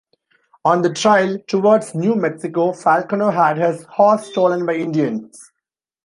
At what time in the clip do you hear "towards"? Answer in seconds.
1.47-1.93